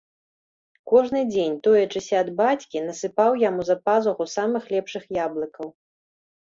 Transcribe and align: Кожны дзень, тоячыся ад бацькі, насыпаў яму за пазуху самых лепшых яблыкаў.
Кожны 0.91 1.21
дзень, 1.33 1.57
тоячыся 1.67 2.15
ад 2.23 2.29
бацькі, 2.41 2.83
насыпаў 2.87 3.31
яму 3.47 3.61
за 3.71 3.79
пазуху 3.91 4.31
самых 4.37 4.63
лепшых 4.77 5.03
яблыкаў. 5.25 5.67